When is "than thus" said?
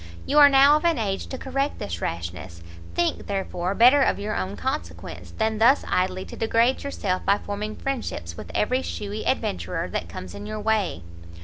5.37-5.85